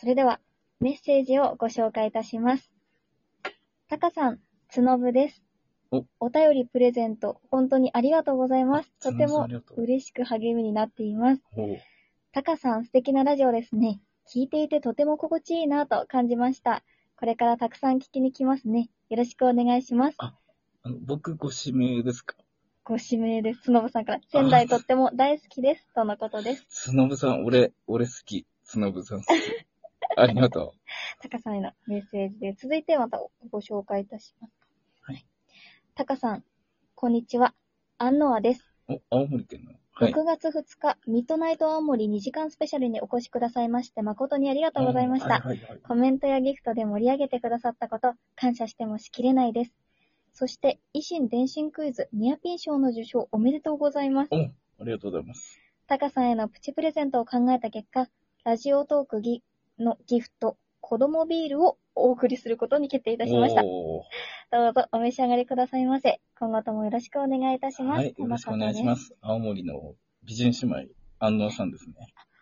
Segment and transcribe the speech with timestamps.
[0.00, 0.40] それでは、
[0.80, 2.70] メッセージをご紹介いたします。
[3.86, 5.42] タカさん、つのぶです。
[5.90, 8.90] おお便りプレゼント、本当にありがとうございます。
[9.02, 11.42] とても嬉しく励みになっています。
[12.32, 14.00] タカさん、素敵なラジオですね。
[14.26, 16.82] 聞いていてとても心地いいなと感じました。
[17.18, 18.88] これからたくさん聞きに来ますね。
[19.10, 20.16] よろしくお願いします。
[20.18, 20.32] あ
[20.86, 22.36] の僕ご指名ですか？
[22.84, 23.64] ご指名です。
[23.64, 24.20] つのぶさんから。
[24.32, 25.86] 仙台とっても大好きです。
[25.94, 26.64] とのことです。
[26.70, 28.46] つのぶさん、俺、俺好き。
[28.64, 29.30] つのぶさん好き。
[30.20, 30.74] ありがと
[31.22, 33.18] タカさんへのメッセージで、続いてまた
[33.50, 34.52] ご紹介いたします。
[35.00, 35.24] はい。
[35.94, 36.44] タカさん、
[36.94, 37.54] こんにちは。
[37.96, 38.70] アンノアです。
[38.88, 39.00] う。
[39.10, 39.72] お、青森県の。
[39.92, 40.12] はい。
[40.12, 45.38] 6月2日、ミッドナイト青森2時間スペシャルにお越しくださいまして、誠にありがとうございました。
[45.38, 45.80] はいはいはい。
[45.80, 49.72] コメントやギフトで盛り上げてくださったこと、感謝してもしきれないです。
[50.34, 54.28] そして、維新伝心クイズニアピン賞の受賞おめでとうございます。
[54.32, 54.50] お、あ
[54.80, 55.58] りがとうございます。
[55.86, 58.08] タカさんへのプチプレゼントを考えた結果、
[58.44, 59.42] ラジオトークギ
[59.80, 63.62] のギフト、子供ビールをお送りすることに決定いたしました。
[63.62, 63.68] ど
[64.70, 66.20] うぞお召し上がりくださいませ。
[66.38, 67.98] 今後ともよろしくお願いいたします。
[67.98, 68.14] はい。
[68.16, 68.96] よろしくお願いしま。
[68.96, 69.14] す。
[69.20, 71.94] 青森の美人姉妹、安納さんですね。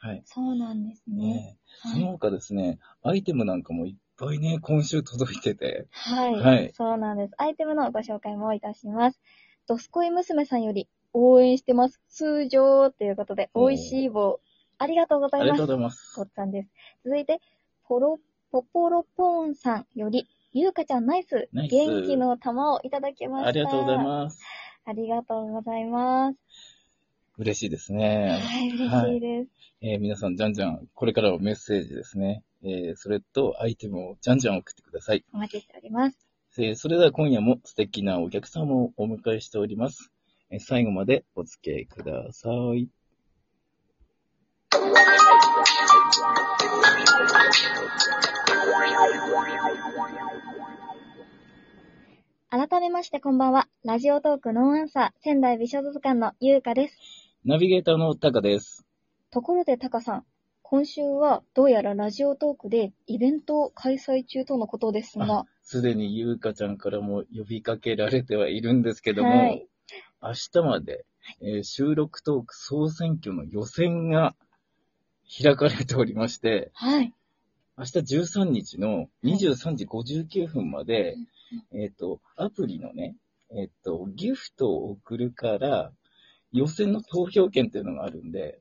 [0.00, 0.22] はい。
[0.24, 1.26] そうなんですね。
[1.26, 1.58] ね
[1.92, 7.34] その他ですね、アイテムなんかもいっぱいね、今週届いてて、はい、はいそうなんです。
[7.38, 9.20] アイテムのご紹介もいたします。
[9.66, 12.00] ドスコイ娘さんより応援してます。
[12.08, 14.40] 通常ということで、美味しい棒。
[14.82, 15.72] ありがとうございますありがとうご。
[15.72, 16.16] ざいます。
[16.16, 16.68] ごっんです。
[17.04, 17.40] 続いて、
[17.86, 18.18] ポロ、
[18.50, 21.68] ポポロポーンさんより、ゆうかちゃんナイス元
[22.04, 23.48] 気の玉をいただきました。
[23.48, 24.04] ありがとうございす。
[24.04, 24.38] ます。
[24.84, 26.38] ありがとうございます。
[27.38, 28.40] 嬉しいですね。
[28.42, 29.50] はい、嬉しいです。
[29.80, 32.42] えー皆さん、じゃんじゃん、これからはメッセージですね。
[32.62, 35.24] えーそれと、アイテムをじゃんじゃん送ってください。
[35.32, 36.18] お待ちしております。
[36.58, 40.12] えーそれでは今夜も素敵なお客様をお迎えしております。
[40.50, 42.88] えー最後までお付き合いください。
[52.50, 53.68] 改めましてこんばんは。
[53.84, 56.96] ラジオトークノーアンサー仙台美少女図鑑のゆうかです。
[57.44, 58.84] ナビゲーターのタカです。
[59.30, 60.24] ところでタカさん、
[60.62, 69.68] 今週はどうやらラジオトークでイベントを開催中とのことですが、すでにゆうかちゃんからも呼びかけられてはいるんですけども、はい
[70.20, 71.04] 明日まで、
[71.40, 74.34] えー収録トーク総選挙の予選が
[75.40, 77.12] 開かれておりまして、はい。
[77.78, 81.16] 明日13日の23時59分まで、
[81.72, 83.16] えっ、と、アプリのね、
[83.50, 85.92] えっ、と、ギフトを送るから、
[86.52, 88.60] 予選の投票権っていうのがあるんで、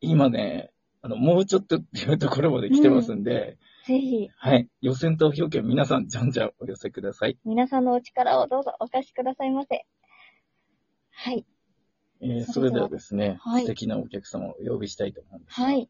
[0.00, 0.72] 今ね、
[1.02, 3.56] あの、もうちょっとっていうところまで来てますんで、
[3.86, 7.38] ぜひ、はい、予選投票権皆さんじゃんじゃんお寄せください。
[7.44, 9.86] 皆さんのお力をどうぞお貸しくださいませ。
[11.12, 11.44] はい。
[12.22, 15.60] えーそれではですね、はい素敵なお客様をお呼びしたいと思うんです。
[15.60, 15.88] はい。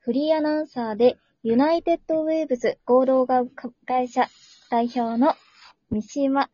[0.00, 3.26] フリーアナウンサーで、ユナイテッドウェーブズ合同
[3.86, 4.28] 会社
[4.70, 5.34] 代表の
[5.90, 6.50] 三島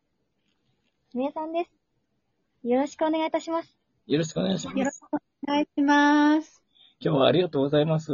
[1.13, 2.67] みえさんです。
[2.67, 3.77] よろしくお願いいたします。
[4.07, 4.77] よろしくお願いします。
[4.77, 5.17] よろしくお
[5.47, 6.63] 願いします。
[6.99, 8.11] 今日はありがとうございます。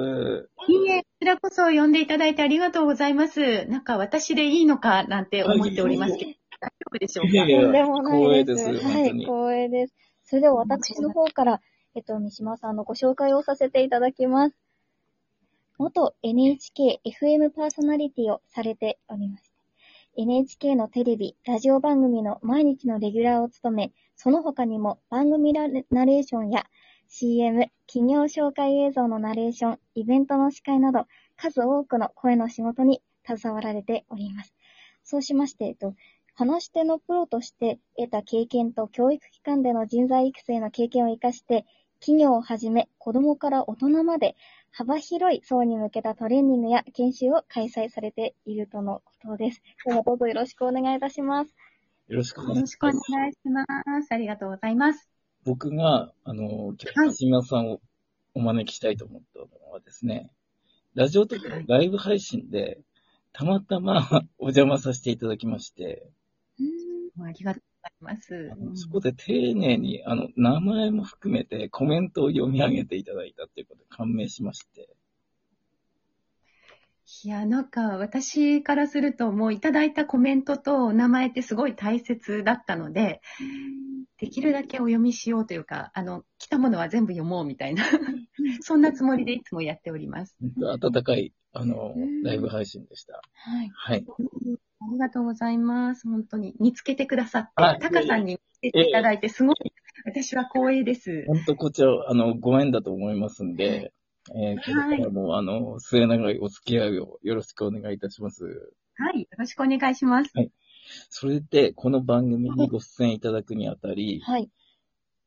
[0.67, 3.65] いいえ、こちらこそ呼んでいただいてありがとうございます。
[3.67, 7.31] なんか私でいいのかなんて思っておりますけど、大丈夫でしょうか？
[7.31, 8.65] いやいやとんでもないです。
[8.71, 9.93] 光栄ですはい、本当に光栄です。
[10.29, 11.59] それでは私の方から、
[11.95, 14.55] えっと、三島さんのご紹介をさせていただきます。
[15.79, 19.51] 元 NHK FM パーソナリティをされております。
[20.15, 26.67] NHK のテレビ、ラジオ番組の毎日のレギュラーを務め、その他にも番組ナレナレーションや
[27.07, 31.07] CM、企業紹介映像のナレーション、イベントの司会など、
[31.37, 34.53] 数多くの声の仕事に携わられております。
[35.03, 35.95] そうしまして、えっと、
[36.39, 41.65] 話し手のプロとして得た経験と教育機関での人材育成の経験を活かして、
[41.99, 44.37] 企業をはじめ子供から大人まで
[44.71, 49.61] 幅広い層に向けたトレーニングや研修を開催されているとのことです。
[49.85, 51.53] 今日もどうぞよろしくお願いいたします。
[52.07, 53.37] よろしくおよ願いしまろしくお願す。
[53.37, 53.65] いしま
[54.01, 54.13] す。
[54.13, 55.09] ありがとうございます。
[55.43, 57.81] 僕が、あの、今はい日、島さんを
[58.33, 60.31] お招きしたいと思ったのはですね、
[60.93, 62.79] ラジオとかのライブ配信で、
[63.33, 64.07] たまたま
[64.39, 66.09] お邪魔させていただきまして、
[67.15, 67.63] もうありがとう
[68.01, 74.89] ございますそこで丁寧に、あの、名前も含めてコメントを読み上げていただいたっていうことで感銘しまして、
[77.23, 83.21] いや、なんか私からするともういただいたコメントとお名前ってすごい大切だったので、
[84.19, 87.83] できるだけお読みしようというか、あの、来たものは全部読もうみたいな、
[88.61, 90.35] そんなつもりでいつもやっております。
[90.61, 93.21] 温かい、あのうん、ライブ配信でした。
[93.33, 93.69] はい。
[93.73, 94.05] はい。
[94.81, 96.07] ありがとうございます。
[96.07, 96.55] 本当に。
[96.59, 99.55] 見つけてくださって、はいタカさんに見つけていただいて、すごい、
[100.05, 101.25] 私は光栄です。
[101.27, 103.93] 本当こちら、あの、ご縁だと思いますんで、
[104.35, 108.45] えー、これからも、あの、末永いお付き合いをよろしくお願いいたします。
[108.95, 109.21] はい。
[109.21, 110.31] よろしくお願いします。
[111.09, 114.49] それで、この番組にご出演いただくにあたり、はい。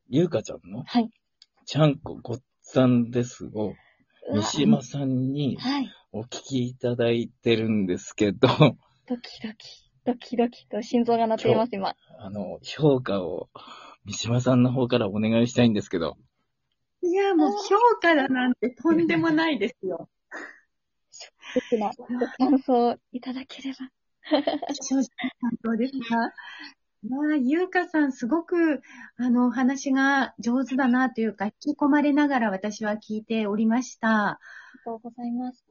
[0.09, 1.09] ゆうかちゃんのはい。
[1.65, 3.73] ちゃんこごっさんですを、
[4.33, 5.91] 三島さんにはい。
[6.11, 8.47] お聞きいただいてるんですけど、
[9.05, 11.95] ドキドキ、ドキドキと心臓が鳴っています、今。
[12.19, 13.49] あの、評価を
[14.05, 16.17] 三島さんの方からお願いしたいんですけど、
[17.01, 20.07] いや、もう評価だなんてとんでもないですよ。
[21.09, 21.31] 素
[21.69, 23.77] 敵なご感想いただければ。
[24.81, 26.31] 正直な感想ですが。
[27.05, 28.81] まあ、ゆうかさん、すごく、
[29.17, 34.07] あの、お話が上手だなというか、引き込まれながら私は聞いておりました。
[34.07, 34.39] あ
[34.73, 35.65] りがとうございます。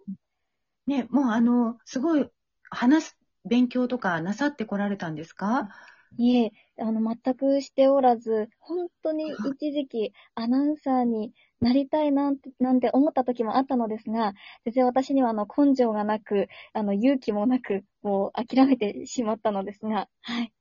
[0.87, 2.29] ね、もうあの、すごい、
[2.69, 5.69] 話す、勉強とかなさってこられたんですか？
[6.17, 14.33] いえ、あの、全くしておらず、本当に 一時期アナウンサーになりたいなんて、なんて思った時もあったのですが、
[14.65, 20.53] 全然私にはあの、根性がなく、あの、勇気もなく、もう諦めてしまったのですが、はい。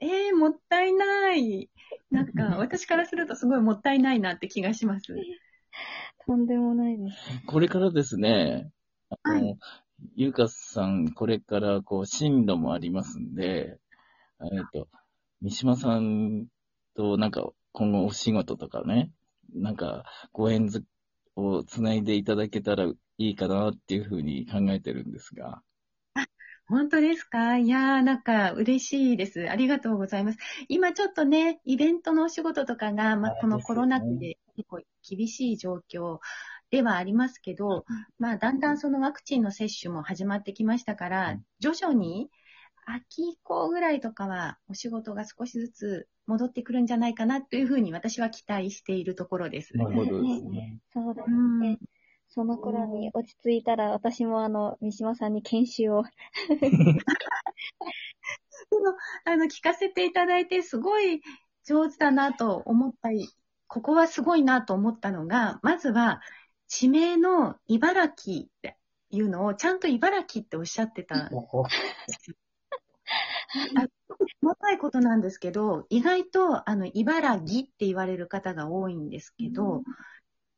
[0.00, 1.70] ええもったいない。
[2.10, 5.06] なんか、 私からするとすごいもったいないなって気がします。
[6.26, 7.18] とんでもないです。
[7.46, 8.70] これからですね、
[9.24, 9.56] あの、は
[10.16, 13.78] ゆかさん、これから、こう、進路もありますんで、
[14.40, 14.88] えっと、
[15.40, 16.46] 三島さん
[16.94, 19.10] と、なんか、今後お仕事とかね、
[19.54, 20.82] なんか、ご縁づ
[21.36, 25.62] をつないでいただけたらいいかなっていうふうに考えてるんですが。
[26.68, 27.58] 本当ですか？
[27.58, 29.50] いやー、なんか嬉しいです。
[29.50, 30.38] ありがとうございます。
[30.68, 36.18] 今ちょっとね、イベントのお仕事とかが、まあ、このコロナ禍で結構厳しい状況
[36.72, 37.84] ではありますけど、
[38.18, 42.30] まあ、だんだんそのワクチンの接種も始まってきましたからうん、徐々に
[42.86, 49.76] 秋以降ぐらいとかはお仕事が少しずつ戻ってくるんじゃないかなというふうに私は期待しているところです。
[49.76, 50.78] なるほどですね。
[50.92, 51.78] そうですうんね。
[52.28, 56.04] その頃に落ち着いたら、私もあの、三島さんに研修を。
[59.24, 61.20] あの、聞かせていただいて、すごい
[61.66, 63.28] 上手だなと思ったり、
[63.66, 66.22] ここはすごいなと思ったのが、まずは、
[66.72, 68.78] 地名の茨城って
[69.10, 72.36] いうのを、ちゃんと茨城っておっしゃってたんですよ。
[73.76, 73.86] あ
[74.40, 79.82] 細かいことなんですけど、意外と、あの、茨城って言われる方が多いんですけど、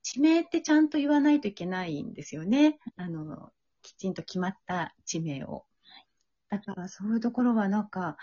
[0.03, 2.79] 地名ってちゃんと言わないといけないんですよね。
[2.95, 3.51] あの、
[3.83, 5.65] きちんと決まった地名を。
[6.49, 8.17] だからそういうところはなんか、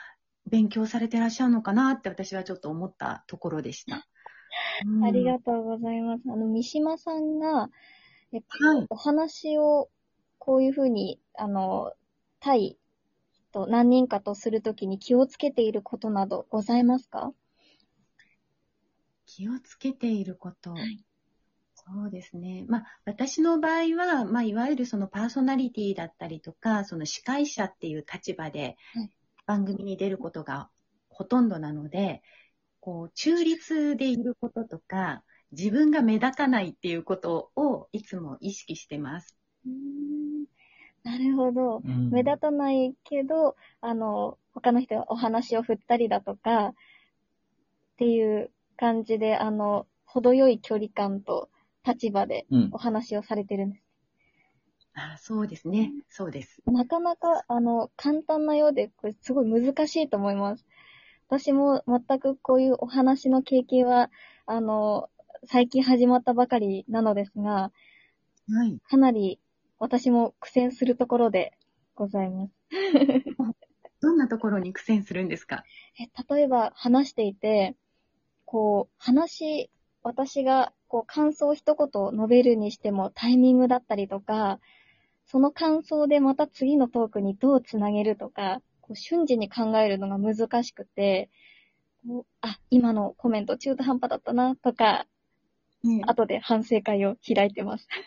[0.45, 4.07] 勉強されてらっしゃるのかなって私はちょっと思ったところでした。
[4.85, 6.23] うんありがとうございます。
[6.27, 7.69] あの、三島さんが、
[8.31, 9.89] えっと、はいお話を、
[10.39, 11.93] こういうふうに、あの、
[12.39, 12.77] 対、
[13.51, 17.33] と何人かとするときに気をつけていることなどございますか？
[19.25, 20.71] 気をつけていること。
[20.71, 21.03] はい
[21.83, 22.63] そうですね。
[22.67, 29.11] まあ、私の場合は、まあ、いわゆるそのパーソナリティだったりとか、その司会者っていう立場ではい
[29.47, 30.69] 番組に出ることが
[31.09, 32.21] ほとんどなので、
[32.81, 35.23] こう、中立でいることとか、
[35.53, 39.37] 自分が目立たないっていうことをいつも意識してます。
[39.65, 40.45] うーん
[41.03, 41.83] なるほど。
[41.83, 46.73] うん目立たないけど、あの、他の人がお話を振ったりだとか、っ
[47.97, 51.49] ていう感じで、あの、程よい距離感と
[51.85, 52.77] 立場でうんお。
[52.77, 53.83] 話をされてるんです。
[54.93, 55.91] あそうですね。
[56.07, 56.61] そうです。
[56.65, 60.65] なかなか、あの、簡単なようで、これすごい難しいと思います。
[61.31, 64.11] 私も全くこういうお話の経験は、
[64.45, 65.09] あの、
[65.45, 67.71] 最近始まったばかりなのですが、
[68.49, 68.77] はい。
[68.83, 69.39] かなり
[69.79, 71.53] 私も苦戦するところで
[71.95, 72.51] ございます。
[74.01, 75.63] どんなところに苦戦するんですか？
[76.01, 77.77] え例えば話していて、
[78.43, 79.71] こう、話、
[80.03, 84.59] 私がこう感想を一言述べるにしてもタイミングだったりとか、
[85.27, 88.61] その感想でまた次のトークにどうつなげるとか、
[88.91, 91.29] こう瞬時に考えるのが難しくて、
[92.05, 95.05] こうあ、今のコメント中途半端だったなとか、
[95.83, 97.87] ね後で反省会を開いてます。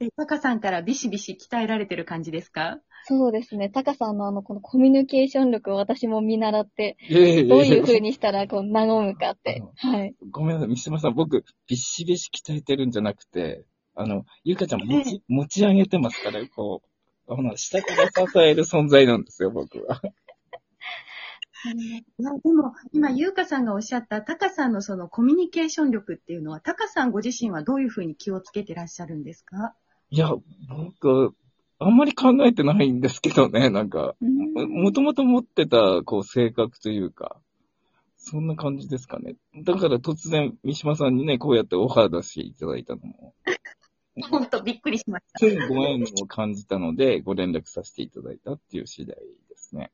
[0.00, 2.80] え、タカさんからビシビシ鍛えられてる感じですか？
[3.04, 3.70] そうですね。
[3.70, 9.62] タカさんのあの、このコミュニケーション力を私も見習って、いやいやいやどういう風にしたらこう、和むかって。
[9.76, 10.14] はい。
[10.30, 16.88] ごめんなさい、三島さん、僕、ビシビシ鍛えてるんじゃなくて、あの、ゆかちゃん持ち、持ち上げてますから、こう、
[17.28, 20.00] あの、下から支える存在なんですよ、僕は。
[21.74, 29.74] いや、でも、今、ゆうかさんがおっしゃった、タカさんのそのコミュニケーション力っていうのは、タカさんご自身はどういうふうに気をつけてらっしゃるんですか？
[30.10, 30.30] いや、
[30.68, 31.34] 僕、
[31.78, 37.40] あんまり考えてないんですけどね、なんか、もともと持ってた、こう、性格というか、
[38.16, 39.36] そんな感じですかね。
[39.64, 43.34] だから突然、三島さんにね、こうやってオファー出していただいたのも、
[44.30, 45.68] 本当びっくりしました。
[45.68, 49.90] ご縁を感じたので、ご連絡させていただいたっていう次第ですね。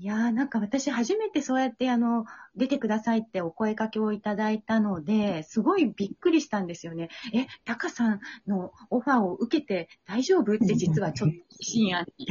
[0.00, 2.24] いやーなんか私初めてそうやってあの、
[2.54, 7.08] 出てくださいってお声掛けをいただいたので、すごいびっくりしたんですよね。
[7.34, 12.28] え、タカさんのオファーを受けて大丈夫って実はちょっと疑心暗鬼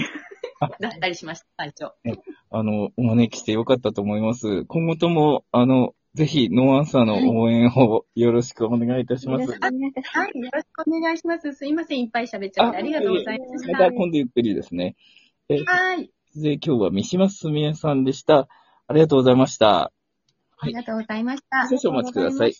[0.79, 1.91] だったりしました、最初。
[2.51, 4.63] あの、お招きしてよかったと思います。
[4.63, 9.51] 今後とも、あの、ぜひ、ノーアンサーの応援をよろしくお願いいたします。
[9.51, 9.91] はい、よ
[10.51, 11.53] ろしくお願いします。
[11.53, 13.85] すいません、いっぱい喋っちゃってありがとうございましまた。
[13.85, 14.95] た今度ゆっくりですね。
[15.47, 18.47] えはい、で、今日は三島すみえさんでした。
[18.87, 19.91] ありがとうございました。
[20.57, 21.67] ありがとうございました。
[21.69, 22.49] 少々お待ちください。
[22.49, 22.53] い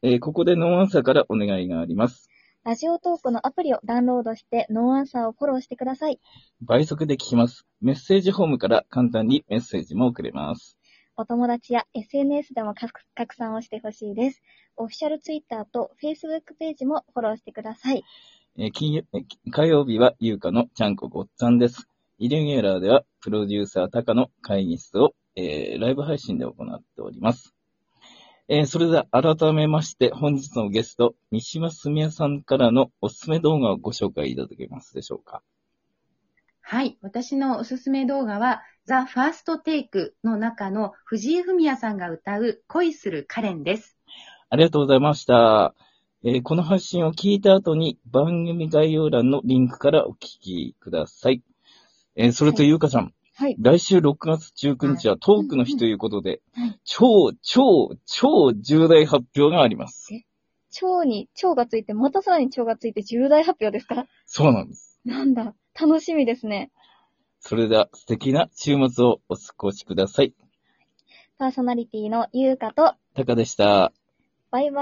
[0.00, 2.30] えーここでノーアンサーからお願いがあります。
[2.64, 6.18] ラジオトークのアプリをダウンロードして、ノーアンサーをフォローしてください。
[6.62, 7.66] 倍速で聞きます。
[7.82, 10.78] メッセージホームから簡単にメッセージも送れます。
[11.22, 14.42] お友達や SNS でも拡拡散をしてほしいです。
[14.76, 18.02] オフィシャルツイッターと Facebook ページもフォローしてください。
[18.58, 21.86] えー金曜えー火曜日はゆうかのちゃんこごっつぁんです。
[22.18, 27.54] イレギュラーではプロデューサータカの会議室を、えーライブ配信で行っております。
[28.48, 35.44] えーそれでは改めまして本日のゲスト、三島すみえさんからのおすすめ動画をご紹介いただけますでしょうか。
[36.62, 36.96] はい。
[37.02, 43.96] 私のおすすめ動画は、ザ・ファーストテイクの中の藤井フミヤさんが歌う恋するカレンです。
[44.50, 45.74] ありがとうございました。
[46.24, 51.42] えーこの発信を聞いた後に番組概要欄のリンクからお聞きください。
[52.16, 53.56] えーそれとはいゆうかちゃん、はい。
[53.58, 57.06] 来週6月19日はトークの日ということではい、超、
[57.40, 57.62] 超、
[58.06, 60.08] 超重大発表があります。
[60.70, 64.06] 蝶に蝶がついて、またさらに蝶がついて重大発表ですか？
[64.26, 64.98] そうなんです。
[65.04, 65.54] なんだ。
[65.80, 66.70] 楽しみですね。
[67.44, 70.32] それでは素敵な週末をお過ごしください。
[71.38, 73.92] パーソナリティのゆうかと、タカでした。
[74.52, 74.72] バイバイ。